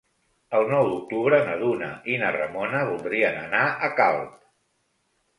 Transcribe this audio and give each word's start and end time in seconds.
El 0.59 0.63
nou 0.69 0.87
d'octubre 0.91 1.41
na 1.49 1.57
Duna 1.59 1.89
i 2.13 2.15
na 2.21 2.31
Ramona 2.35 2.79
voldrien 2.87 3.37
anar 3.43 3.61
a 3.89 3.91
Calp. 4.01 4.33